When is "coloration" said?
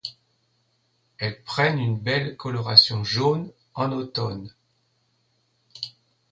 2.35-3.03